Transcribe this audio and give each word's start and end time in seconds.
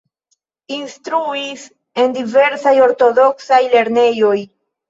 Instruis 0.77 1.67
en 2.05 2.17
diversaj 2.17 2.75
ortodoksaj 2.89 3.63
lernejoj. 3.77 4.37